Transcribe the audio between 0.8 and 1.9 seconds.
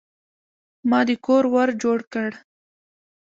ما د کور ور